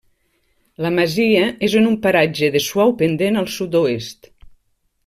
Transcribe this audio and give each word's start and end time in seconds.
La 0.85 0.91
masia 0.95 1.43
és 1.69 1.75
en 1.81 1.85
un 1.91 1.99
paratge 2.07 2.51
de 2.57 2.65
suau 2.71 2.97
pendent 3.05 3.39
al 3.43 3.49
sud-oest. 3.59 4.33